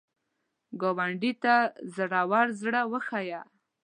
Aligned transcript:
ګاونډي 0.81 1.31
ته 1.43 1.55
زړور 1.95 2.47
زړه 2.61 2.81
وښیه 2.91 3.41